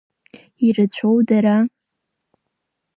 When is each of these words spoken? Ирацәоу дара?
Ирацәоу 0.67 1.17
дара? 1.27 1.57